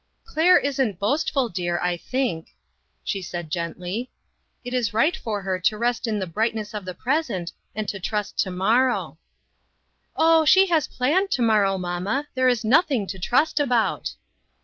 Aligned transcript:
"Claire 0.25 0.57
isn't 0.57 0.97
boastful, 0.97 1.47
dear, 1.47 1.77
I 1.77 1.95
think," 1.95 2.55
she 3.03 3.21
said 3.21 3.51
gently." 3.51 4.09
It 4.65 4.73
is 4.73 4.95
right 4.95 5.15
for 5.15 5.43
her 5.43 5.59
to 5.59 5.77
rest 5.77 6.07
in 6.07 6.17
the 6.17 6.25
brightness 6.25 6.73
of 6.73 6.85
the 6.85 6.95
present 6.95 7.51
and 7.75 7.87
to 7.87 7.99
trust 7.99 8.35
to 8.39 8.49
morrow."" 8.49 9.19
Oh, 10.15 10.43
she 10.43 10.65
has 10.65 10.87
planned 10.87 11.29
to 11.29 11.43
morrow, 11.43 11.77
mamma; 11.77 12.27
there 12.33 12.47
is 12.47 12.65
nothing 12.65 13.05
to 13.05 13.19
trust 13.19 13.59
about." 13.59 14.15